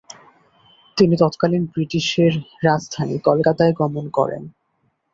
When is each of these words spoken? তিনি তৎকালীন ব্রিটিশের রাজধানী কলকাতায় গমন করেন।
তিনি 0.97 1.15
তৎকালীন 1.19 1.63
ব্রিটিশের 1.65 2.33
রাজধানী 2.63 3.15
কলকাতায় 3.19 3.73
গমন 3.73 4.05
করেন। 4.09 4.43